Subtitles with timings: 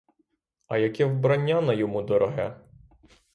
[0.67, 2.59] А яке вбрання на йому дороге!